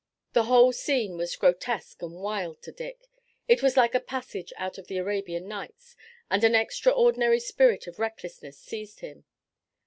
The 0.33 0.45
whole 0.45 0.71
scene 0.73 1.15
was 1.15 1.35
grotesque 1.35 2.01
and 2.01 2.15
wild 2.23 2.63
to 2.63 2.71
Dick. 2.71 3.07
It 3.47 3.61
was 3.61 3.77
like 3.77 3.93
a 3.93 3.99
passage 3.99 4.51
out 4.57 4.79
of 4.79 4.87
the 4.87 4.97
Arabian 4.97 5.47
Nights, 5.47 5.95
and 6.27 6.43
an 6.43 6.55
extraordinary 6.55 7.39
spirit 7.39 7.85
of 7.85 7.99
recklessness 7.99 8.57
seized 8.57 9.01
him. 9.01 9.25